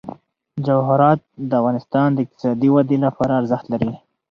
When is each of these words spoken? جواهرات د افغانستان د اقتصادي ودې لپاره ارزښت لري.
جواهرات 0.65 1.19
د 1.49 1.51
افغانستان 1.61 2.07
د 2.13 2.17
اقتصادي 2.25 2.69
ودې 2.71 2.97
لپاره 3.05 3.33
ارزښت 3.41 3.65
لري. 3.73 3.91